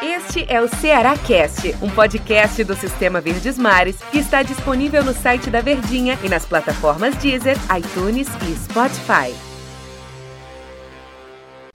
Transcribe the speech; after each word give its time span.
Este 0.00 0.46
é 0.48 0.60
o 0.60 0.68
Ceará 0.68 1.16
Cast, 1.18 1.74
um 1.82 1.90
podcast 1.90 2.62
do 2.62 2.76
Sistema 2.76 3.20
Verdes 3.20 3.58
Mares 3.58 4.00
que 4.12 4.18
está 4.18 4.44
disponível 4.44 5.02
no 5.02 5.12
site 5.12 5.50
da 5.50 5.60
Verdinha 5.60 6.16
e 6.22 6.28
nas 6.28 6.46
plataformas 6.46 7.16
Deezer, 7.16 7.56
iTunes 7.76 8.28
e 8.48 8.54
Spotify. 8.54 9.34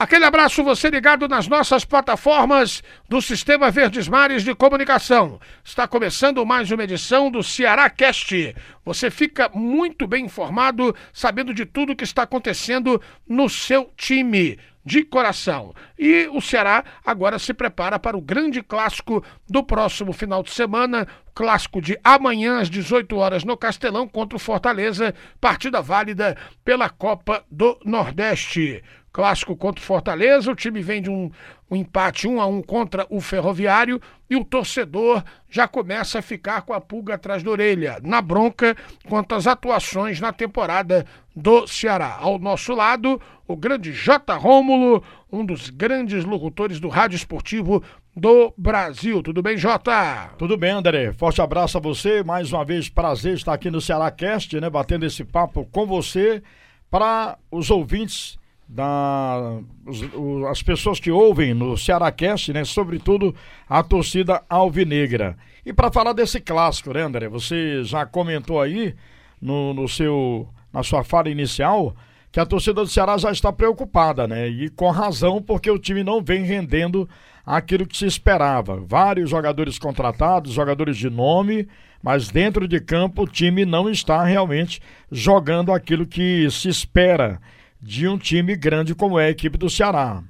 Aquele 0.00 0.24
abraço 0.24 0.64
você 0.64 0.88
ligado 0.88 1.28
nas 1.28 1.46
nossas 1.46 1.84
plataformas 1.84 2.82
do 3.06 3.20
Sistema 3.20 3.70
Verdes 3.70 4.08
Mares 4.08 4.42
de 4.42 4.54
Comunicação. 4.54 5.38
Está 5.62 5.86
começando 5.86 6.46
mais 6.46 6.70
uma 6.70 6.84
edição 6.84 7.30
do 7.30 7.42
Ceará 7.42 7.90
Cast. 7.90 8.56
Você 8.84 9.10
fica 9.10 9.50
muito 9.52 10.06
bem 10.06 10.24
informado, 10.24 10.94
sabendo 11.12 11.52
de 11.52 11.66
tudo 11.66 11.96
que 11.96 12.04
está 12.04 12.22
acontecendo 12.22 13.02
no 13.28 13.50
seu 13.50 13.92
time 13.96 14.56
de 14.88 15.04
coração. 15.04 15.74
E 15.98 16.26
o 16.32 16.40
Ceará 16.40 16.82
agora 17.04 17.38
se 17.38 17.52
prepara 17.52 17.98
para 17.98 18.16
o 18.16 18.22
grande 18.22 18.62
clássico 18.62 19.22
do 19.48 19.62
próximo 19.62 20.12
final 20.12 20.42
de 20.42 20.50
semana, 20.50 21.06
clássico 21.34 21.80
de 21.80 21.98
amanhã 22.04 22.60
às 22.60 22.68
18 22.68 23.16
horas 23.16 23.44
no 23.44 23.56
Castelão 23.56 24.06
contra 24.06 24.36
o 24.36 24.40
Fortaleza, 24.40 25.14
partida 25.40 25.80
válida 25.80 26.36
pela 26.64 26.88
Copa 26.88 27.44
do 27.50 27.78
Nordeste. 27.84 28.82
Clássico 29.10 29.56
contra 29.56 29.82
o 29.82 29.84
Fortaleza, 29.84 30.50
o 30.50 30.54
time 30.54 30.82
vem 30.82 31.00
de 31.00 31.10
um, 31.10 31.30
um, 31.70 31.74
empate 31.74 32.28
1 32.28 32.40
a 32.40 32.46
1 32.46 32.62
contra 32.62 33.06
o 33.08 33.20
Ferroviário 33.20 34.00
e 34.28 34.36
o 34.36 34.44
torcedor 34.44 35.24
já 35.48 35.66
começa 35.66 36.18
a 36.18 36.22
ficar 36.22 36.62
com 36.62 36.74
a 36.74 36.80
pulga 36.80 37.14
atrás 37.14 37.42
da 37.42 37.50
orelha, 37.50 37.98
na 38.02 38.20
bronca 38.20 38.76
quanto 39.08 39.34
às 39.34 39.46
atuações 39.46 40.20
na 40.20 40.32
temporada 40.32 41.06
do 41.34 41.66
Ceará. 41.66 42.18
Ao 42.20 42.38
nosso 42.38 42.74
lado, 42.74 43.20
o 43.46 43.56
grande 43.56 43.92
J. 43.92 44.36
Rômulo, 44.36 45.02
um 45.30 45.44
dos 45.44 45.70
grandes 45.70 46.24
locutores 46.24 46.80
do 46.80 46.88
rádio 46.88 47.16
esportivo 47.16 47.82
do 48.16 48.52
Brasil. 48.56 49.22
Tudo 49.22 49.42
bem, 49.42 49.56
Jota? 49.56 50.30
Tudo 50.38 50.56
bem, 50.56 50.70
André. 50.70 51.12
Forte 51.12 51.40
abraço 51.40 51.76
a 51.78 51.80
você. 51.80 52.22
Mais 52.22 52.52
uma 52.52 52.64
vez, 52.64 52.88
prazer 52.88 53.34
estar 53.34 53.52
aqui 53.52 53.70
no 53.70 53.80
Ceará 53.80 54.10
Cast, 54.10 54.58
né? 54.60 54.70
Batendo 54.70 55.04
esse 55.04 55.24
papo 55.24 55.68
com 55.70 55.86
você 55.86 56.42
para 56.90 57.38
os 57.50 57.70
ouvintes 57.70 58.38
da 58.68 59.58
os, 59.86 60.02
as 60.50 60.62
pessoas 60.62 61.00
que 61.00 61.10
ouvem 61.10 61.54
no 61.54 61.76
Cearacast, 61.76 62.52
né, 62.52 62.64
sobretudo 62.64 63.34
a 63.66 63.82
torcida 63.82 64.42
alvinegra. 64.48 65.38
E 65.64 65.72
para 65.72 65.90
falar 65.90 66.12
desse 66.12 66.38
clássico, 66.38 66.92
né, 66.92 67.02
André? 67.02 67.28
Você 67.28 67.82
já 67.84 68.04
comentou 68.04 68.60
aí 68.60 68.94
no, 69.40 69.72
no 69.72 69.88
seu 69.88 70.46
na 70.70 70.82
sua 70.82 71.02
fala 71.02 71.30
inicial 71.30 71.96
que 72.30 72.40
a 72.40 72.46
torcida 72.46 72.82
do 72.82 72.86
Ceará 72.86 73.16
já 73.16 73.30
está 73.30 73.52
preocupada, 73.52 74.26
né? 74.26 74.48
E 74.48 74.68
com 74.68 74.90
razão, 74.90 75.40
porque 75.42 75.70
o 75.70 75.78
time 75.78 76.04
não 76.04 76.22
vem 76.22 76.42
rendendo 76.42 77.08
aquilo 77.44 77.86
que 77.86 77.96
se 77.96 78.06
esperava. 78.06 78.76
Vários 78.76 79.30
jogadores 79.30 79.78
contratados, 79.78 80.52
jogadores 80.52 80.96
de 80.96 81.08
nome, 81.08 81.66
mas 82.02 82.28
dentro 82.28 82.68
de 82.68 82.80
campo 82.80 83.22
o 83.22 83.28
time 83.28 83.64
não 83.64 83.88
está 83.88 84.22
realmente 84.22 84.80
jogando 85.10 85.72
aquilo 85.72 86.06
que 86.06 86.50
se 86.50 86.68
espera 86.68 87.40
de 87.80 88.06
um 88.06 88.18
time 88.18 88.54
grande 88.56 88.94
como 88.94 89.18
é 89.18 89.26
a 89.26 89.30
equipe 89.30 89.56
do 89.56 89.70
Ceará. 89.70 90.22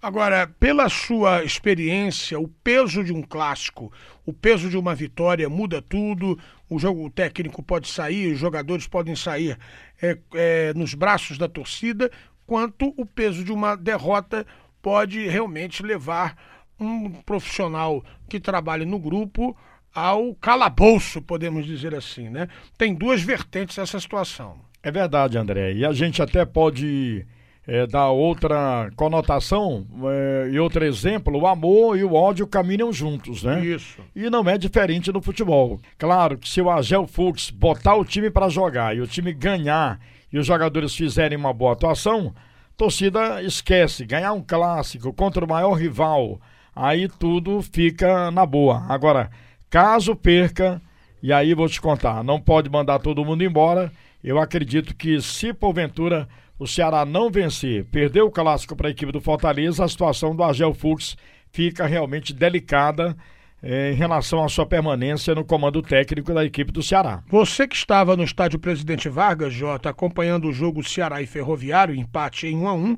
Agora, 0.00 0.46
pela 0.60 0.88
sua 0.90 1.44
experiência, 1.44 2.38
o 2.38 2.46
peso 2.46 3.02
de 3.02 3.10
um 3.10 3.22
clássico, 3.22 3.90
o 4.26 4.34
peso 4.34 4.68
de 4.68 4.76
uma 4.76 4.94
vitória 4.94 5.48
muda 5.48 5.80
tudo. 5.80 6.38
O 6.74 6.78
jogo 6.78 7.08
técnico 7.08 7.62
pode 7.62 7.86
sair, 7.86 8.32
os 8.32 8.38
jogadores 8.38 8.88
podem 8.88 9.14
sair 9.14 9.56
é, 10.02 10.18
é, 10.34 10.74
nos 10.74 10.92
braços 10.92 11.38
da 11.38 11.48
torcida, 11.48 12.10
quanto 12.44 12.92
o 12.96 13.06
peso 13.06 13.44
de 13.44 13.52
uma 13.52 13.76
derrota 13.76 14.44
pode 14.82 15.28
realmente 15.28 15.84
levar 15.84 16.36
um 16.80 17.10
profissional 17.10 18.04
que 18.28 18.40
trabalha 18.40 18.84
no 18.84 18.98
grupo 18.98 19.56
ao 19.94 20.34
calabouço, 20.34 21.22
podemos 21.22 21.64
dizer 21.64 21.94
assim, 21.94 22.28
né? 22.28 22.48
Tem 22.76 22.92
duas 22.92 23.22
vertentes 23.22 23.78
essa 23.78 24.00
situação. 24.00 24.58
É 24.82 24.90
verdade, 24.90 25.38
André. 25.38 25.74
E 25.74 25.84
a 25.84 25.92
gente 25.92 26.20
até 26.20 26.44
pode 26.44 27.24
é, 27.66 27.86
dar 27.86 28.10
outra 28.10 28.90
conotação 28.94 29.86
é, 30.04 30.50
e 30.50 30.58
outro 30.58 30.84
exemplo: 30.84 31.38
o 31.38 31.46
amor 31.46 31.98
e 31.98 32.04
o 32.04 32.14
ódio 32.14 32.46
caminham 32.46 32.92
juntos, 32.92 33.42
né? 33.42 33.64
Isso. 33.64 34.00
E 34.14 34.28
não 34.28 34.48
é 34.48 34.58
diferente 34.58 35.12
no 35.12 35.22
futebol. 35.22 35.80
Claro 35.98 36.38
que 36.38 36.48
se 36.48 36.60
o 36.60 36.70
Agel 36.70 37.06
Fux 37.06 37.50
botar 37.50 37.96
o 37.96 38.04
time 38.04 38.30
para 38.30 38.48
jogar 38.48 38.96
e 38.96 39.00
o 39.00 39.06
time 39.06 39.32
ganhar 39.32 39.98
e 40.32 40.38
os 40.38 40.46
jogadores 40.46 40.94
fizerem 40.94 41.38
uma 41.38 41.52
boa 41.52 41.72
atuação, 41.72 42.34
torcida 42.76 43.42
esquece. 43.42 44.04
Ganhar 44.04 44.32
um 44.32 44.42
clássico 44.42 45.12
contra 45.12 45.44
o 45.44 45.48
maior 45.48 45.72
rival, 45.72 46.40
aí 46.74 47.08
tudo 47.08 47.62
fica 47.62 48.30
na 48.30 48.44
boa. 48.44 48.84
Agora, 48.88 49.30
caso 49.70 50.14
perca, 50.14 50.82
e 51.22 51.32
aí 51.32 51.54
vou 51.54 51.68
te 51.68 51.80
contar, 51.80 52.22
não 52.22 52.40
pode 52.40 52.68
mandar 52.68 52.98
todo 52.98 53.24
mundo 53.24 53.42
embora 53.42 53.90
eu 54.24 54.38
acredito 54.38 54.96
que 54.96 55.20
se 55.20 55.52
porventura 55.52 56.26
o 56.58 56.66
Ceará 56.66 57.04
não 57.04 57.30
vencer, 57.30 57.84
perder 57.86 58.22
o 58.22 58.30
clássico 58.30 58.76
para 58.76 58.88
a 58.88 58.90
equipe 58.90 59.12
do 59.12 59.20
Fortaleza, 59.20 59.84
a 59.84 59.88
situação 59.88 60.34
do 60.34 60.42
Argel 60.42 60.72
Fux 60.72 61.16
fica 61.50 61.86
realmente 61.86 62.32
delicada 62.32 63.16
eh, 63.62 63.92
em 63.92 63.94
relação 63.94 64.44
à 64.44 64.48
sua 64.48 64.66
permanência 64.66 65.34
no 65.34 65.44
comando 65.44 65.82
técnico 65.82 66.32
da 66.32 66.44
equipe 66.44 66.70
do 66.72 66.82
Ceará. 66.82 67.22
Você 67.28 67.66
que 67.66 67.76
estava 67.76 68.16
no 68.16 68.24
estádio 68.24 68.58
Presidente 68.58 69.08
Vargas, 69.08 69.52
Jota, 69.52 69.90
acompanhando 69.90 70.48
o 70.48 70.52
jogo 70.52 70.82
Ceará 70.82 71.22
e 71.22 71.26
Ferroviário, 71.26 71.94
empate 71.94 72.46
em 72.46 72.56
1 72.56 72.68
a 72.68 72.74
1 72.74 72.96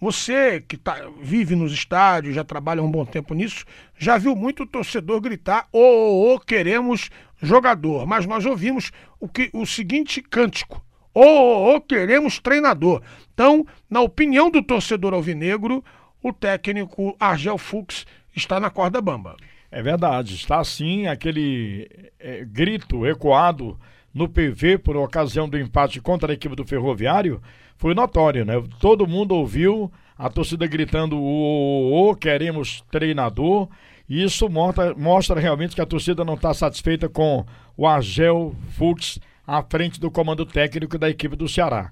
você 0.00 0.60
que 0.60 0.76
tá, 0.76 1.10
vive 1.20 1.56
nos 1.56 1.72
estádios, 1.72 2.34
já 2.34 2.44
trabalha 2.44 2.82
um 2.82 2.90
bom 2.90 3.04
tempo 3.04 3.34
nisso, 3.34 3.64
já 3.98 4.16
viu 4.16 4.36
muito 4.36 4.64
torcedor 4.64 5.20
gritar: 5.20 5.66
ô, 5.72 5.80
ô, 5.80 6.34
ô 6.34 6.40
queremos 6.40 7.10
jogador. 7.42 8.06
Mas 8.06 8.24
nós 8.24 8.46
ouvimos 8.46 8.92
o, 9.18 9.28
que, 9.28 9.50
o 9.52 9.66
seguinte 9.66 10.22
cântico: 10.22 10.80
ô, 11.14 11.22
ô, 11.22 11.76
ô, 11.76 11.80
queremos 11.80 12.38
treinador. 12.38 13.02
Então, 13.32 13.66
na 13.88 14.00
opinião 14.00 14.50
do 14.50 14.62
torcedor 14.62 15.14
alvinegro, 15.14 15.84
o 16.22 16.32
técnico 16.32 17.16
Argel 17.18 17.58
Fux 17.58 18.06
está 18.34 18.58
na 18.58 18.70
corda 18.70 19.00
bamba. 19.00 19.36
É 19.70 19.82
verdade, 19.82 20.34
está 20.34 20.64
sim 20.64 21.06
aquele 21.06 22.10
é, 22.18 22.44
grito 22.44 23.06
ecoado 23.06 23.78
no 24.14 24.28
PV 24.28 24.78
por 24.78 24.96
ocasião 24.96 25.48
do 25.48 25.58
empate 25.58 26.00
contra 26.00 26.32
a 26.32 26.34
equipe 26.34 26.56
do 26.56 26.64
Ferroviário 26.64 27.40
foi 27.78 27.94
notório, 27.94 28.44
né? 28.44 28.54
Todo 28.80 29.06
mundo 29.06 29.36
ouviu 29.36 29.90
a 30.18 30.28
torcida 30.28 30.66
gritando 30.66 31.16
o, 31.16 32.10
o, 32.10 32.16
queremos 32.16 32.84
treinador. 32.90 33.68
E 34.08 34.22
isso 34.22 34.48
mostra, 34.48 34.94
mostra 34.94 35.40
realmente 35.40 35.76
que 35.76 35.80
a 35.80 35.86
torcida 35.86 36.24
não 36.24 36.34
está 36.34 36.52
satisfeita 36.52 37.08
com 37.08 37.46
o 37.76 37.86
Argel 37.86 38.54
Fux 38.70 39.20
à 39.48 39.62
frente 39.62 39.98
do 39.98 40.10
comando 40.10 40.44
técnico 40.44 40.98
da 40.98 41.08
equipe 41.08 41.34
do 41.34 41.48
Ceará. 41.48 41.88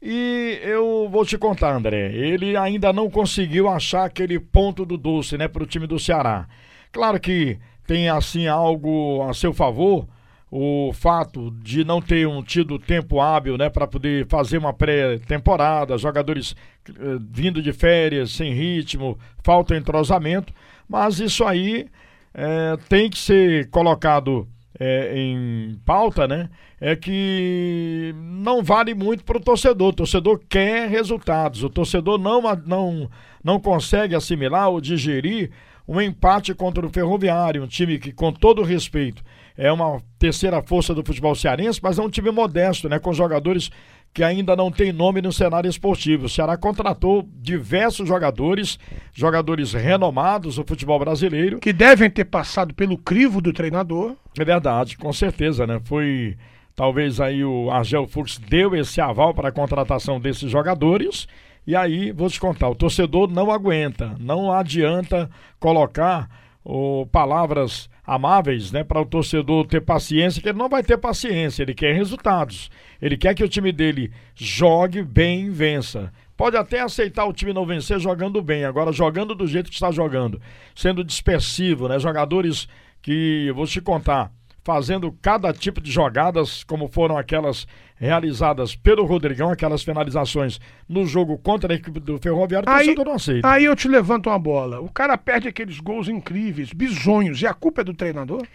E 0.00 0.60
eu 0.62 1.08
vou 1.10 1.24
te 1.24 1.38
contar, 1.38 1.74
André, 1.74 2.12
ele 2.14 2.54
ainda 2.54 2.92
não 2.92 3.08
conseguiu 3.08 3.66
achar 3.66 4.04
aquele 4.04 4.38
ponto 4.38 4.84
do 4.84 4.98
doce, 4.98 5.38
né, 5.38 5.48
para 5.48 5.62
o 5.62 5.66
time 5.66 5.86
do 5.86 5.98
Ceará. 5.98 6.46
Claro 6.92 7.18
que 7.18 7.58
tem 7.86 8.10
assim 8.10 8.46
algo 8.46 9.26
a 9.26 9.32
seu 9.32 9.54
favor, 9.54 10.06
o 10.50 10.92
fato 10.92 11.50
de 11.62 11.82
não 11.82 12.00
ter 12.00 12.28
um, 12.28 12.42
tido 12.42 12.78
tempo 12.78 13.20
hábil 13.20 13.56
né, 13.56 13.70
para 13.70 13.86
poder 13.86 14.26
fazer 14.28 14.58
uma 14.58 14.74
pré-temporada, 14.74 15.96
jogadores 15.96 16.54
eh, 16.88 16.92
vindo 17.30 17.62
de 17.62 17.72
férias, 17.72 18.32
sem 18.32 18.52
ritmo, 18.52 19.18
falta 19.42 19.76
entrosamento, 19.76 20.52
mas 20.86 21.20
isso 21.20 21.44
aí 21.44 21.86
eh, 22.34 22.76
tem 22.88 23.10
que 23.10 23.18
ser 23.18 23.68
colocado 23.70 24.46
eh, 24.78 25.12
em 25.16 25.78
pauta, 25.84 26.28
né? 26.28 26.48
É 26.80 26.94
que 26.94 28.14
não 28.16 28.62
vale 28.62 28.94
muito 28.94 29.24
para 29.24 29.38
o 29.38 29.40
torcedor. 29.40 29.88
O 29.88 29.92
torcedor 29.92 30.40
quer 30.48 30.88
resultados. 30.88 31.64
O 31.64 31.70
torcedor 31.70 32.18
não, 32.18 32.40
não, 32.64 33.10
não 33.42 33.58
consegue 33.58 34.14
assimilar 34.14 34.68
ou 34.68 34.80
digerir 34.80 35.50
um 35.88 36.00
empate 36.00 36.54
contra 36.54 36.86
o 36.86 36.90
Ferroviário, 36.90 37.62
um 37.62 37.66
time 37.66 37.98
que, 37.98 38.12
com 38.12 38.30
todo 38.30 38.62
respeito, 38.62 39.24
é 39.56 39.72
uma 39.72 40.02
terceira 40.18 40.62
força 40.62 40.94
do 40.94 41.02
futebol 41.02 41.34
cearense, 41.34 41.80
mas 41.82 41.98
é 41.98 42.02
um 42.02 42.10
time 42.10 42.30
modesto, 42.30 42.90
né? 42.90 42.98
Com 42.98 43.12
jogadores 43.12 43.70
que 44.12 44.24
ainda 44.24 44.56
não 44.56 44.70
tem 44.70 44.92
nome 44.92 45.22
no 45.22 45.32
cenário 45.32 45.68
esportivo. 45.68 46.26
O 46.26 46.28
Ceará 46.28 46.56
contratou 46.56 47.28
diversos 47.34 48.08
jogadores, 48.08 48.78
jogadores 49.12 49.72
renomados 49.72 50.56
do 50.56 50.64
futebol 50.64 50.98
brasileiro. 50.98 51.60
Que 51.60 51.72
devem 51.72 52.10
ter 52.10 52.24
passado 52.24 52.74
pelo 52.74 52.98
crivo 52.98 53.40
do 53.40 53.52
treinador. 53.52 54.16
É 54.38 54.44
verdade, 54.44 54.96
com 54.96 55.12
certeza, 55.12 55.66
né? 55.66 55.80
Foi. 55.84 56.36
Talvez 56.74 57.20
aí 57.20 57.44
o 57.44 57.70
Argel 57.70 58.06
Fux 58.06 58.38
deu 58.38 58.74
esse 58.76 59.00
aval 59.00 59.34
para 59.34 59.48
a 59.48 59.52
contratação 59.52 60.20
desses 60.20 60.50
jogadores. 60.50 61.26
E 61.66 61.76
aí, 61.76 62.12
vou 62.12 62.30
te 62.30 62.40
contar, 62.40 62.68
o 62.70 62.74
torcedor 62.74 63.28
não 63.28 63.50
aguenta, 63.50 64.14
não 64.18 64.50
adianta 64.50 65.28
colocar 65.60 66.30
oh, 66.64 67.06
palavras 67.12 67.90
amáveis, 68.08 68.72
né, 68.72 68.82
para 68.82 69.02
o 69.02 69.04
torcedor 69.04 69.66
ter 69.66 69.82
paciência, 69.82 70.40
que 70.40 70.48
ele 70.48 70.56
não 70.56 70.68
vai 70.68 70.82
ter 70.82 70.96
paciência, 70.96 71.62
ele 71.62 71.74
quer 71.74 71.94
resultados. 71.94 72.70
Ele 73.02 73.18
quer 73.18 73.34
que 73.34 73.44
o 73.44 73.48
time 73.48 73.70
dele 73.70 74.10
jogue 74.34 75.02
bem 75.02 75.44
e 75.44 75.50
vença. 75.50 76.10
pode 76.34 76.56
até 76.56 76.80
aceitar 76.80 77.26
o 77.26 77.32
time 77.32 77.52
não 77.52 77.66
vencer 77.66 77.98
jogando 78.00 78.40
bem, 78.40 78.64
agora 78.64 78.92
jogando 78.92 79.34
do 79.34 79.46
jeito 79.46 79.68
que 79.68 79.74
está 79.74 79.90
jogando, 79.90 80.40
sendo 80.74 81.04
dispersivo, 81.04 81.88
né? 81.88 81.98
Jogadores 81.98 82.68
que, 83.02 83.52
vou 83.54 83.66
te 83.66 83.80
contar, 83.80 84.32
fazendo 84.62 85.10
cada 85.22 85.52
tipo 85.52 85.80
de 85.80 85.90
jogadas, 85.90 86.62
como 86.64 86.88
foram 86.88 87.16
aquelas 87.16 87.66
realizadas 87.96 88.76
pelo 88.76 89.04
Rodrigão, 89.04 89.50
aquelas 89.50 89.82
finalizações 89.82 90.60
no 90.88 91.04
jogo 91.06 91.38
contra 91.38 91.72
a 91.72 91.76
equipe 91.76 91.98
do 92.00 92.18
Ferroviário, 92.18 92.68
aí, 92.68 92.94
não 92.94 93.14
aceita. 93.14 93.48
Aí 93.48 93.64
eu 93.64 93.74
te 93.74 93.88
levanto 93.88 94.28
uma 94.28 94.38
bola. 94.38 94.80
O 94.80 94.90
cara 94.90 95.16
perde 95.18 95.48
aqueles 95.48 95.80
gols 95.80 96.08
incríveis, 96.08 96.72
bizonhos, 96.72 97.40
e 97.42 97.46
a 97.46 97.54
culpa 97.54 97.80
é 97.80 97.84
do 97.84 97.94
treinador? 97.94 98.46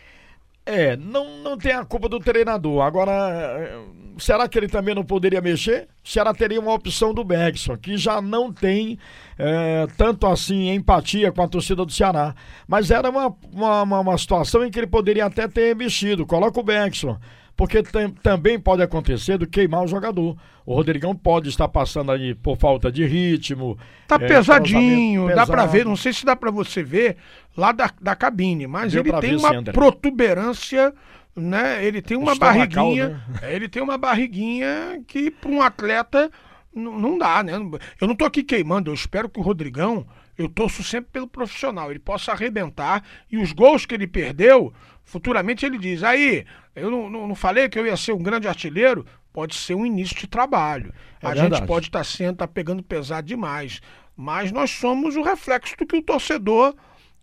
É, 0.66 0.96
não, 0.96 1.40
não 1.40 1.58
tem 1.58 1.74
a 1.74 1.84
culpa 1.84 2.08
do 2.08 2.20
treinador. 2.20 2.82
Agora, 2.82 3.84
será 4.18 4.48
que 4.48 4.58
ele 4.58 4.68
também 4.68 4.96
não 4.96 5.04
poderia 5.04 5.42
mexer? 5.42 5.90
Será 6.04 6.34
teria 6.34 6.60
uma 6.60 6.74
opção 6.74 7.14
do 7.14 7.24
Bergson, 7.24 7.78
que 7.78 7.98
já 7.98 8.22
não 8.22 8.52
tem 8.52 8.98
é, 9.38 9.88
tanto 9.98 10.26
assim 10.26 10.70
empatia 10.70 11.32
com 11.32 11.42
a 11.42 11.48
torcida 11.48 11.86
do 11.86 11.92
Ceará. 11.92 12.34
Mas 12.68 12.92
era 12.92 13.10
uma, 13.10 13.36
uma, 13.52 14.00
uma, 14.00 14.18
situação 14.18 14.66
em 14.66 14.72
que 14.72 14.80
ele 14.80 14.88
poderia 14.88 15.26
até 15.26 15.48
ter 15.48 15.76
mexido. 15.76 16.26
Coloca 16.26 16.60
o 16.60 16.64
Bergson 16.64 17.18
porque 17.56 17.84
também 18.22 18.60
pode 18.60 18.82
acontecer 18.82 19.38
do 19.38 19.48
queimar 19.48 19.84
o 19.84 19.88
jogador. 19.88 20.36
O 20.66 20.74
Rodrigão 20.74 21.16
pode 21.16 21.50
estar 21.50 21.68
passando 21.68 22.12
aí 22.12 22.34
por 22.34 22.58
falta 22.58 22.92
de 22.92 23.06
ritmo. 23.06 23.78
Tá 24.08 24.16
é, 24.16 24.28
pesadinho, 24.28 25.34
dá 25.36 25.46
para 25.46 25.66
ver, 25.66 25.86
não 25.86 25.96
sei 25.96 26.14
se 26.14 26.26
dá 26.26 26.36
para 26.36 26.50
você 26.50 26.82
ver 26.82 27.18
lá 27.56 27.72
da, 27.72 27.92
da 28.02 28.16
cabine, 28.16 28.66
mas 28.66 28.94
Deu 28.94 29.02
ele 29.02 29.14
tem 29.20 29.36
uma 29.36 29.64
protuberância, 29.64 30.94
né? 31.36 31.86
Ele 31.86 32.02
tem 32.02 32.18
uma 32.18 32.36
barriguinha, 32.36 33.10
né? 33.10 33.56
ele 33.56 33.70
tem 33.70 33.84
uma 33.84 33.98
barriguinha 33.98 35.04
que 35.06 35.30
para 35.30 35.52
um 35.52 35.62
atleta 35.62 36.32
não 36.76 37.18
dá, 37.20 37.44
né? 37.44 37.54
Eu 38.02 38.08
não 38.08 38.16
tô 38.16 38.26
aqui 38.26 38.42
queimando, 38.44 38.90
eu 38.90 38.96
espero 38.96 39.30
que 39.30 39.40
o 39.40 39.44
Rodrigão, 39.44 40.08
eu 40.36 40.50
torço 40.50 40.84
sempre 40.84 41.12
pelo 41.12 41.28
profissional, 41.28 41.92
ele 41.92 42.00
possa 42.00 42.32
arrebentar 42.32 43.04
e 43.32 43.38
os 43.38 43.52
gols 43.52 43.86
que 43.86 43.94
ele 43.94 44.08
perdeu, 44.08 44.74
futuramente 45.04 45.66
ele 45.66 45.78
diz, 45.78 46.04
aí, 46.04 46.46
eu 46.76 46.90
não, 46.90 47.10
não, 47.10 47.28
não 47.28 47.36
falei 47.36 47.70
que 47.70 47.78
eu 47.78 47.86
ia 47.86 47.98
ser 47.98 48.14
um 48.14 48.22
grande 48.22 48.48
artilheiro? 48.48 49.06
Pode 49.32 49.56
ser 49.56 49.76
um 49.76 49.86
início 49.86 50.16
de 50.16 50.28
trabalho. 50.28 50.94
É 51.22 51.28
a 51.28 51.30
verdade. 51.34 51.56
gente 51.56 51.68
pode 51.68 51.88
estar 51.88 52.00
tá 52.00 52.04
sendo, 52.04 52.38
tá 52.38 52.48
pegando 52.48 52.84
pesado 52.84 53.28
demais, 53.28 53.82
mas 54.16 54.52
nós 54.52 54.70
somos 54.72 55.16
o 55.16 55.24
reflexo 55.24 55.76
do 55.78 55.86
que 55.86 55.98
o 55.98 56.04
torcedor, 56.04 56.76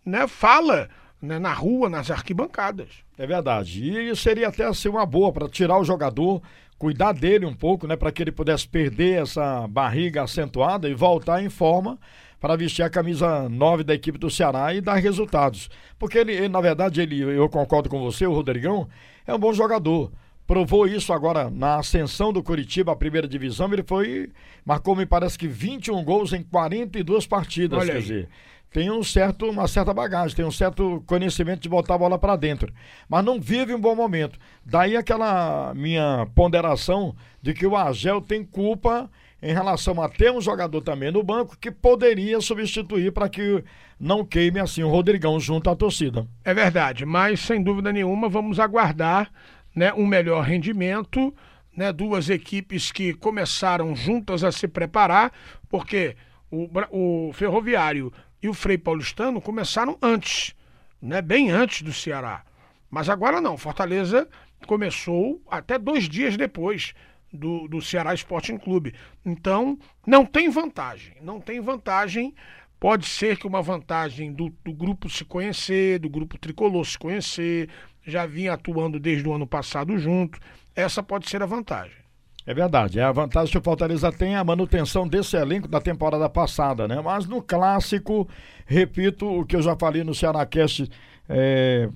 né, 0.05 0.27
fala 0.27 0.89
né, 1.21 1.39
na 1.39 1.53
rua, 1.53 1.89
nas 1.89 2.11
arquibancadas. 2.11 2.89
É 3.17 3.25
verdade. 3.27 4.09
E 4.09 4.15
seria 4.15 4.47
até 4.47 4.65
assim 4.65 4.89
uma 4.89 5.05
boa 5.05 5.31
para 5.31 5.47
tirar 5.47 5.77
o 5.77 5.83
jogador 5.83 6.41
cuidar 6.81 7.13
dele 7.13 7.45
um 7.45 7.53
pouco, 7.53 7.85
né, 7.85 7.95
para 7.95 8.11
que 8.11 8.23
ele 8.23 8.31
pudesse 8.31 8.67
perder 8.67 9.21
essa 9.21 9.67
barriga 9.67 10.23
acentuada 10.23 10.89
e 10.89 10.95
voltar 10.95 11.43
em 11.43 11.49
forma 11.49 11.99
para 12.39 12.55
vestir 12.55 12.81
a 12.81 12.89
camisa 12.89 13.47
9 13.47 13.83
da 13.83 13.93
equipe 13.93 14.17
do 14.17 14.31
Ceará 14.31 14.73
e 14.73 14.81
dar 14.81 14.95
resultados. 14.95 15.69
Porque 15.99 16.17
ele, 16.17 16.33
ele, 16.33 16.49
na 16.49 16.59
verdade, 16.59 16.99
ele, 16.99 17.21
eu 17.21 17.47
concordo 17.47 17.87
com 17.87 17.99
você, 17.99 18.25
o 18.25 18.33
Rodrigão 18.33 18.89
é 19.25 19.33
um 19.33 19.39
bom 19.39 19.53
jogador. 19.53 20.11
Provou 20.45 20.85
isso 20.85 21.13
agora 21.13 21.49
na 21.49 21.77
ascensão 21.77 22.33
do 22.33 22.43
Curitiba 22.43 22.91
à 22.91 22.95
primeira 22.95 23.27
divisão. 23.27 23.71
Ele 23.71 23.83
foi. 23.83 24.31
Marcou, 24.65 24.95
me 24.95 25.05
parece 25.05 25.37
que 25.37 25.47
21 25.47 26.03
gols 26.03 26.33
em 26.33 26.43
42 26.43 27.25
partidas. 27.25 27.79
Olha 27.79 27.91
quer 27.91 27.97
aí. 27.97 28.01
dizer, 28.01 28.29
tem 28.71 28.89
um 28.89 29.03
certo, 29.03 29.49
uma 29.49 29.67
certa 29.67 29.93
bagagem, 29.93 30.35
tem 30.35 30.45
um 30.45 30.51
certo 30.51 31.03
conhecimento 31.05 31.61
de 31.61 31.69
botar 31.69 31.95
a 31.95 31.97
bola 31.97 32.17
para 32.17 32.37
dentro, 32.37 32.73
mas 33.07 33.23
não 33.23 33.39
vive 33.39 33.73
um 33.73 33.79
bom 33.79 33.93
momento. 33.93 34.39
Daí 34.65 34.95
aquela 34.95 35.73
minha 35.75 36.25
ponderação 36.33 37.13
de 37.41 37.53
que 37.53 37.67
o 37.67 37.75
Agel 37.75 38.21
tem 38.21 38.45
culpa 38.45 39.09
em 39.41 39.53
relação 39.53 40.01
a 40.01 40.07
ter 40.07 40.31
um 40.31 40.39
jogador 40.39 40.81
também 40.81 41.11
no 41.11 41.23
banco 41.23 41.57
que 41.57 41.71
poderia 41.71 42.39
substituir 42.39 43.11
para 43.11 43.27
que 43.27 43.63
não 43.99 44.23
queime 44.23 44.59
assim 44.59 44.83
o 44.83 44.89
Rodrigão 44.89 45.39
junto 45.39 45.69
à 45.69 45.75
torcida. 45.75 46.27
É 46.43 46.53
verdade, 46.53 47.05
mas 47.05 47.39
sem 47.39 47.61
dúvida 47.61 47.91
nenhuma 47.91 48.29
vamos 48.29 48.59
aguardar 48.59 49.31
né, 49.75 49.91
um 49.93 50.05
melhor 50.05 50.43
rendimento, 50.43 51.33
né, 51.75 51.91
duas 51.91 52.29
equipes 52.29 52.91
que 52.91 53.13
começaram 53.13 53.95
juntas 53.95 54.43
a 54.43 54.51
se 54.51 54.67
preparar, 54.67 55.31
porque 55.69 56.15
o, 56.51 56.69
o 56.91 57.33
Ferroviário 57.33 58.13
e 58.41 58.49
o 58.49 58.53
Frei 58.53 58.77
Paulistano 58.77 59.39
começaram 59.39 59.97
antes, 60.01 60.53
né? 61.01 61.21
bem 61.21 61.51
antes 61.51 61.81
do 61.81 61.93
Ceará. 61.93 62.43
Mas 62.89 63.07
agora 63.07 63.39
não, 63.39 63.57
Fortaleza 63.57 64.27
começou 64.67 65.41
até 65.49 65.79
dois 65.79 66.09
dias 66.09 66.35
depois 66.35 66.93
do, 67.31 67.67
do 67.67 67.81
Ceará 67.81 68.13
Sporting 68.13 68.57
Clube. 68.57 68.93
Então, 69.25 69.77
não 70.05 70.25
tem 70.25 70.49
vantagem. 70.49 71.15
Não 71.21 71.39
tem 71.39 71.59
vantagem. 71.59 72.33
Pode 72.79 73.07
ser 73.07 73.37
que 73.37 73.45
uma 73.45 73.61
vantagem 73.61 74.33
do, 74.33 74.51
do 74.63 74.73
grupo 74.73 75.09
se 75.09 75.23
conhecer, 75.23 75.99
do 75.99 76.09
grupo 76.09 76.37
tricolor 76.37 76.85
se 76.85 76.97
conhecer, 76.97 77.69
já 78.05 78.25
vinha 78.25 78.53
atuando 78.53 78.99
desde 78.99 79.27
o 79.27 79.33
ano 79.33 79.45
passado 79.45 79.97
junto. 79.97 80.39
Essa 80.75 81.03
pode 81.03 81.29
ser 81.29 81.43
a 81.43 81.45
vantagem. 81.45 82.01
É 82.45 82.53
verdade, 82.55 82.99
é 82.99 83.03
a 83.03 83.11
vantagem 83.11 83.51
que 83.51 83.57
o 83.57 83.63
Fortaleza 83.63 84.11
tem 84.11 84.33
é 84.33 84.37
a 84.37 84.43
manutenção 84.43 85.07
desse 85.07 85.37
elenco 85.37 85.67
da 85.67 85.79
temporada 85.79 86.27
passada, 86.27 86.87
né? 86.87 86.99
Mas 86.99 87.27
no 87.27 87.39
clássico, 87.39 88.27
repito 88.65 89.27
o 89.27 89.45
que 89.45 89.55
eu 89.55 89.61
já 89.61 89.75
falei 89.75 90.03
no 90.03 90.15
Cearácast 90.15 90.89
é, 91.29 91.87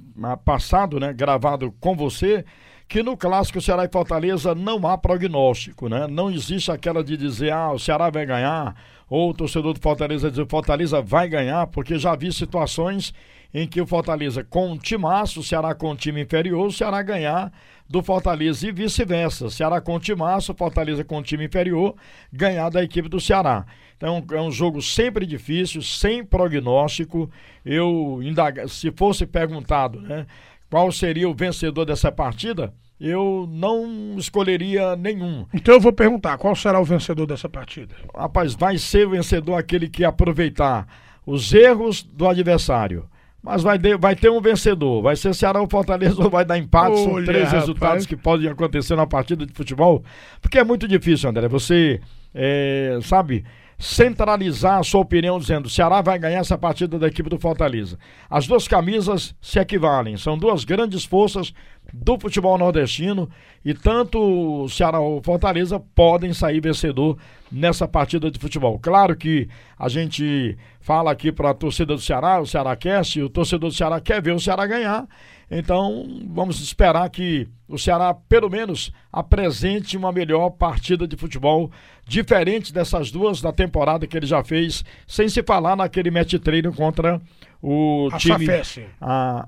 passado, 0.44 1.00
né? 1.00 1.12
Gravado 1.14 1.72
com 1.80 1.96
você, 1.96 2.46
que 2.88 3.02
no 3.02 3.18
clássico 3.18 3.60
Ceará 3.60 3.86
e 3.86 3.90
Fortaleza 3.90 4.54
não 4.54 4.88
há 4.88 4.98
prognóstico, 4.98 5.90
né? 5.90 6.08
Não 6.08 6.30
existe 6.30 6.72
aquela 6.72 7.04
de 7.04 7.18
dizer, 7.18 7.52
ah, 7.52 7.72
o 7.72 7.80
Ceará 7.80 8.10
vai 8.10 8.26
ganhar, 8.26 8.76
ou 9.10 9.32
o 9.32 9.34
torcedor 9.34 9.74
do 9.74 9.80
Fortaleza 9.80 10.30
dizer, 10.30 10.48
Fortaleza 10.48 11.02
vai 11.02 11.28
ganhar, 11.28 11.68
porque 11.68 11.98
já 11.98 12.16
vi 12.16 12.32
situações 12.32 13.14
em 13.54 13.68
que 13.68 13.80
o 13.80 13.88
Fortaleza 13.88 14.44
com 14.44 14.72
um 14.72 14.78
timaço, 14.78 15.40
o 15.40 15.44
Ceará 15.44 15.74
com 15.74 15.92
um 15.92 15.96
time 15.96 16.22
inferior, 16.22 16.68
o 16.68 16.72
Ceará 16.72 17.02
ganhar 17.02 17.52
do 17.90 18.04
Fortaleza 18.04 18.68
e 18.68 18.72
vice-versa. 18.72 19.50
Ceará 19.50 19.80
com 19.80 20.00
timaço, 20.00 20.54
Fortaleza 20.54 21.04
com 21.04 21.24
time 21.24 21.46
inferior, 21.46 21.96
ganhar 22.34 22.70
da 22.70 22.84
equipe 22.84 23.08
do 23.08 23.20
Ceará. 23.20 23.66
Então 23.96 24.26
é 24.32 24.42
um 24.42 24.52
jogo 24.52 24.82
sempre 24.82 25.26
difícil, 25.26 25.82
sem 25.82 26.24
prognóstico. 26.24 27.30
Eu, 27.64 28.20
se 28.68 28.92
fosse 28.92 29.26
perguntado 29.26 30.02
né, 30.02 30.26
qual 30.70 30.92
seria 30.92 31.30
o 31.30 31.34
vencedor 31.34 31.86
dessa 31.86 32.12
partida, 32.12 32.74
eu 33.00 33.48
não 33.50 34.16
escolheria 34.18 34.96
nenhum. 34.96 35.46
Então 35.54 35.76
eu 35.76 35.82
vou 35.82 35.94
perguntar, 35.94 36.38
qual 36.38 36.56
será 36.56 36.80
o 36.80 36.86
vencedor 36.86 37.26
dessa 37.26 37.50
partida? 37.50 37.96
Rapaz, 38.16 38.54
vai 38.54 38.78
ser 38.78 39.08
o 39.08 39.12
vencedor 39.12 39.56
aquele 39.56 39.90
que 39.90 40.04
aproveitar 40.04 40.88
os 41.26 41.54
erros 41.54 42.04
do 42.04 42.28
adversário 42.28 43.10
mas 43.46 43.62
vai, 43.62 43.78
de, 43.78 43.96
vai 43.96 44.16
ter 44.16 44.32
um 44.32 44.42
vencedor. 44.42 45.04
Vai 45.04 45.16
ser 45.16 45.36
Ceará 45.36 45.62
ou 45.62 45.70
Fortaleza 45.70 46.18
ou 46.24 46.32
vai 46.32 46.44
dar 46.44 46.58
empate. 46.58 46.96
Olha, 46.96 47.04
São 47.04 47.24
três 47.24 47.44
rapaz. 47.44 47.62
resultados 47.62 48.06
que 48.08 48.18
podem 48.18 48.50
acontecer 48.50 48.96
na 48.96 49.06
partida 49.06 49.46
de 49.46 49.54
futebol. 49.54 50.04
Porque 50.42 50.58
é 50.58 50.64
muito 50.64 50.88
difícil, 50.88 51.30
André. 51.30 51.48
Você, 51.48 52.02
é, 52.34 52.98
sabe, 53.04 53.46
centralizar 53.78 54.80
a 54.80 54.84
sua 54.84 55.02
opinião 55.02 55.40
dizendo 55.40 55.70
Ceará 55.70 56.02
vai 56.02 56.18
ganhar 56.18 56.40
essa 56.40 56.58
partida 56.58 56.98
da 56.98 57.08
equipe 57.08 57.30
do 57.30 57.40
Fortaleza. 57.40 57.98
As 58.30 58.48
duas 58.48 58.68
camisas 58.68 59.36
se 59.42 59.60
equivalem. 59.60 60.18
São 60.18 60.38
duas 60.38 60.64
grandes 60.64 61.04
forças 61.04 61.54
do 61.94 62.18
futebol 62.20 62.58
nordestino 62.58 63.30
e 63.64 63.74
tanto 63.74 64.20
o 64.64 64.70
Ceará 64.70 65.00
ou 65.00 65.22
Fortaleza 65.22 65.80
podem 65.80 66.34
sair 66.34 66.62
vencedor 66.62 67.18
nessa 67.52 67.88
partida 67.88 68.32
de 68.32 68.40
futebol. 68.40 68.80
Claro 68.80 69.16
que 69.16 69.48
a 69.78 69.88
gente 69.88 70.58
fala 70.80 71.12
aqui 71.12 71.32
para 71.32 71.52
a 71.52 71.54
torcida 71.54 71.96
do 71.96 72.02
Ceará, 72.02 72.40
o 72.40 72.46
Ceará 72.46 72.76
quer, 72.76 73.06
se 73.06 73.22
o 73.22 73.30
torcedor 73.30 73.70
do 73.70 73.76
Ceará 73.76 74.00
quer 74.00 74.22
ver 74.22 74.34
o 74.34 74.40
Ceará 74.40 74.66
ganhar, 74.66 75.08
então 75.50 76.06
vamos 76.28 76.60
esperar 76.60 77.10
que 77.10 77.48
o 77.68 77.78
Ceará 77.78 78.14
pelo 78.14 78.50
menos 78.50 78.92
apresente 79.12 79.98
uma 79.98 80.12
melhor 80.12 80.50
partida 80.52 81.08
de 81.08 81.16
futebol 81.16 81.72
diferente 82.08 82.74
dessas 82.74 83.12
duas 83.12 83.42
da 83.42 83.52
temporada 83.52 84.08
que 84.08 84.16
ele 84.18 84.26
já 84.26 84.44
fez, 84.44 84.84
sem 85.08 85.28
se 85.30 85.44
falar 85.44 85.76
naquele 85.76 86.12
match 86.12 86.36
treino 86.36 86.74
contra 86.74 87.22
o 87.62 88.10
a 88.12 88.18
time 88.18 88.46
Safesse. 88.46 88.86
a 89.02 89.48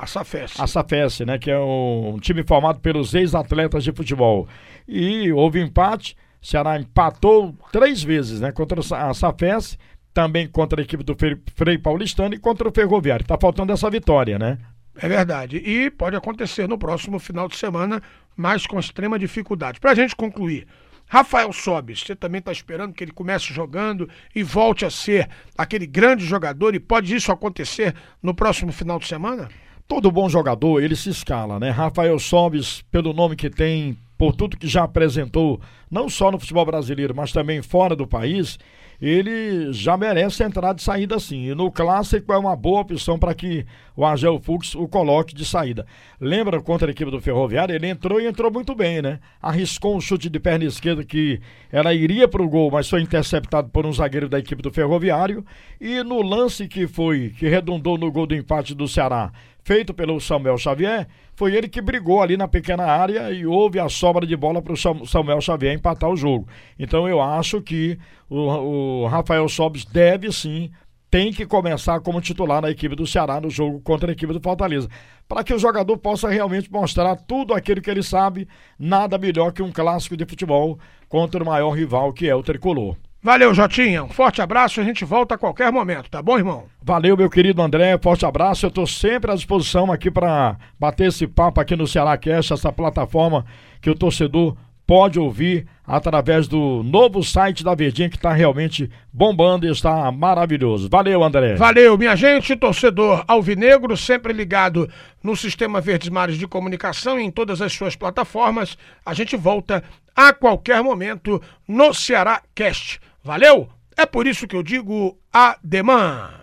a 0.00 0.06
Safes. 0.06 0.60
A 0.60 0.66
Safes, 0.66 1.20
né? 1.20 1.38
Que 1.38 1.50
é 1.50 1.58
um 1.58 2.18
time 2.20 2.44
formado 2.44 2.78
pelos 2.78 3.14
ex-atletas 3.14 3.82
de 3.82 3.90
futebol. 3.92 4.46
E 4.86 5.32
houve 5.32 5.60
empate. 5.60 6.16
Ceará 6.40 6.78
empatou 6.78 7.52
três 7.72 8.02
vezes, 8.02 8.40
né? 8.40 8.52
Contra 8.52 8.80
a 8.80 9.12
Safes, 9.12 9.76
também 10.14 10.46
contra 10.46 10.80
a 10.80 10.84
equipe 10.84 11.02
do 11.02 11.16
Frei 11.54 11.76
Paulistano 11.78 12.34
e 12.34 12.38
contra 12.38 12.68
o 12.68 12.72
Ferroviário. 12.72 13.26
Tá 13.26 13.36
faltando 13.40 13.72
essa 13.72 13.90
vitória, 13.90 14.38
né? 14.38 14.58
É 15.00 15.08
verdade. 15.08 15.56
E 15.58 15.90
pode 15.90 16.16
acontecer 16.16 16.68
no 16.68 16.76
próximo 16.76 17.18
final 17.18 17.48
de 17.48 17.56
semana, 17.56 18.02
mas 18.36 18.66
com 18.66 18.78
extrema 18.78 19.18
dificuldade. 19.18 19.80
Para 19.80 19.92
a 19.92 19.94
gente 19.94 20.14
concluir, 20.14 20.66
Rafael 21.06 21.52
Sobis, 21.52 22.00
você 22.00 22.14
também 22.14 22.40
está 22.40 22.52
esperando 22.52 22.92
que 22.92 23.02
ele 23.02 23.12
comece 23.12 23.52
jogando 23.54 24.08
e 24.34 24.42
volte 24.42 24.84
a 24.84 24.90
ser 24.90 25.28
aquele 25.56 25.86
grande 25.86 26.24
jogador 26.24 26.74
e 26.74 26.80
pode 26.80 27.14
isso 27.14 27.32
acontecer 27.32 27.94
no 28.22 28.34
próximo 28.34 28.72
final 28.72 28.98
de 28.98 29.06
semana? 29.06 29.48
Todo 29.86 30.12
bom 30.12 30.28
jogador, 30.28 30.82
ele 30.82 30.94
se 30.94 31.08
escala, 31.08 31.58
né? 31.58 31.70
Rafael 31.70 32.18
Sobis, 32.18 32.82
pelo 32.90 33.14
nome 33.14 33.36
que 33.36 33.48
tem, 33.48 33.96
por 34.18 34.34
tudo 34.34 34.58
que 34.58 34.66
já 34.66 34.82
apresentou, 34.82 35.60
não 35.90 36.08
só 36.08 36.30
no 36.30 36.38
futebol 36.38 36.64
brasileiro, 36.64 37.14
mas 37.14 37.32
também 37.32 37.62
fora 37.62 37.96
do 37.96 38.06
país, 38.06 38.58
ele 39.00 39.72
já 39.72 39.96
merece 39.96 40.42
entrar 40.42 40.72
de 40.72 40.82
saída 40.82 41.18
sim. 41.20 41.48
E 41.48 41.54
no 41.54 41.70
clássico 41.70 42.32
é 42.32 42.38
uma 42.38 42.56
boa 42.56 42.80
opção 42.80 43.18
para 43.18 43.32
que 43.32 43.64
o 43.96 44.04
Argel 44.04 44.40
Fux 44.40 44.74
o 44.74 44.88
coloque 44.88 45.34
de 45.34 45.44
saída. 45.44 45.86
Lembra 46.20 46.60
contra 46.60 46.88
a 46.88 46.90
equipe 46.90 47.10
do 47.10 47.20
Ferroviário? 47.20 47.74
Ele 47.74 47.86
entrou 47.86 48.20
e 48.20 48.26
entrou 48.26 48.52
muito 48.52 48.74
bem, 48.74 49.00
né? 49.00 49.20
Arriscou 49.40 49.96
um 49.96 50.00
chute 50.00 50.28
de 50.28 50.40
perna 50.40 50.64
esquerda 50.64 51.04
que 51.04 51.40
ela 51.70 51.94
iria 51.94 52.26
para 52.26 52.42
o 52.42 52.48
gol, 52.48 52.70
mas 52.72 52.88
foi 52.88 53.00
interceptado 53.00 53.68
por 53.68 53.86
um 53.86 53.92
zagueiro 53.92 54.28
da 54.28 54.38
equipe 54.38 54.62
do 54.62 54.72
Ferroviário. 54.72 55.44
E 55.80 56.02
no 56.02 56.20
lance 56.20 56.66
que 56.66 56.88
foi, 56.88 57.32
que 57.38 57.48
redundou 57.48 57.96
no 57.96 58.10
gol 58.10 58.26
do 58.26 58.34
empate 58.34 58.74
do 58.74 58.88
Ceará, 58.88 59.30
feito 59.62 59.94
pelo 59.94 60.20
Samuel 60.20 60.58
Xavier, 60.58 61.06
foi 61.36 61.54
ele 61.54 61.68
que 61.68 61.80
brigou 61.80 62.20
ali 62.20 62.36
na 62.36 62.48
pequena 62.48 62.84
área 62.84 63.30
e 63.30 63.46
houve 63.46 63.78
a 63.78 63.88
sobra 63.88 64.26
de 64.26 64.34
bola 64.34 64.60
para 64.60 64.72
o 64.72 65.06
Samuel 65.06 65.40
Xavier 65.40 65.74
empatar 65.78 66.10
o 66.10 66.16
jogo. 66.16 66.46
Então 66.78 67.08
eu 67.08 67.20
acho 67.20 67.62
que 67.62 67.98
o, 68.28 69.02
o 69.02 69.06
Rafael 69.06 69.48
Sobis 69.48 69.84
deve 69.84 70.30
sim 70.32 70.70
tem 71.10 71.32
que 71.32 71.46
começar 71.46 72.00
como 72.00 72.20
titular 72.20 72.60
na 72.60 72.70
equipe 72.70 72.94
do 72.94 73.06
Ceará 73.06 73.40
no 73.40 73.48
jogo 73.48 73.80
contra 73.80 74.10
a 74.10 74.12
equipe 74.12 74.32
do 74.32 74.40
Fortaleza, 74.40 74.88
para 75.26 75.42
que 75.42 75.54
o 75.54 75.58
jogador 75.58 75.96
possa 75.96 76.28
realmente 76.28 76.70
mostrar 76.70 77.16
tudo 77.16 77.54
aquilo 77.54 77.80
que 77.80 77.90
ele 77.90 78.02
sabe, 78.02 78.46
nada 78.78 79.16
melhor 79.16 79.52
que 79.52 79.62
um 79.62 79.72
clássico 79.72 80.16
de 80.16 80.26
futebol 80.26 80.78
contra 81.08 81.42
o 81.42 81.46
maior 81.46 81.70
rival 81.70 82.12
que 82.12 82.28
é 82.28 82.34
o 82.34 82.42
tricolor. 82.42 82.96
Valeu, 83.20 83.52
Jotinha. 83.52 84.04
Um 84.04 84.08
forte 84.08 84.40
abraço. 84.40 84.80
A 84.80 84.84
gente 84.84 85.04
volta 85.04 85.34
a 85.34 85.38
qualquer 85.38 85.72
momento, 85.72 86.08
tá 86.08 86.22
bom, 86.22 86.38
irmão? 86.38 86.66
Valeu, 86.80 87.16
meu 87.16 87.28
querido 87.28 87.60
André. 87.60 87.98
Forte 87.98 88.24
abraço. 88.24 88.64
Eu 88.64 88.70
tô 88.70 88.86
sempre 88.86 89.32
à 89.32 89.34
disposição 89.34 89.90
aqui 89.90 90.08
para 90.08 90.56
bater 90.78 91.08
esse 91.08 91.26
papo 91.26 91.60
aqui 91.60 91.74
no 91.74 91.86
Ceará 91.86 92.16
Cast, 92.16 92.52
essa 92.52 92.72
plataforma 92.72 93.44
que 93.80 93.90
o 93.90 93.94
torcedor 93.94 94.56
pode 94.88 95.20
ouvir 95.20 95.66
através 95.86 96.48
do 96.48 96.82
novo 96.82 97.22
site 97.22 97.62
da 97.62 97.74
Verdinha 97.74 98.08
que 98.08 98.16
está 98.16 98.32
realmente 98.32 98.90
bombando 99.12 99.66
e 99.66 99.70
está 99.70 100.10
maravilhoso. 100.10 100.88
Valeu, 100.88 101.22
André. 101.22 101.56
Valeu, 101.56 101.98
minha 101.98 102.16
gente, 102.16 102.56
torcedor 102.56 103.22
alvinegro, 103.28 103.94
sempre 103.98 104.32
ligado 104.32 104.88
no 105.22 105.36
Sistema 105.36 105.78
Verdes 105.78 106.08
Mares 106.08 106.38
de 106.38 106.48
Comunicação 106.48 107.20
e 107.20 107.22
em 107.22 107.30
todas 107.30 107.60
as 107.60 107.70
suas 107.70 107.96
plataformas. 107.96 108.78
A 109.04 109.12
gente 109.12 109.36
volta 109.36 109.84
a 110.16 110.32
qualquer 110.32 110.82
momento 110.82 111.40
no 111.68 111.92
Ceará 111.92 112.40
Cast. 112.54 112.98
Valeu? 113.22 113.68
É 113.94 114.06
por 114.06 114.26
isso 114.26 114.46
que 114.46 114.56
eu 114.56 114.62
digo 114.62 115.18
ademã. 115.30 116.37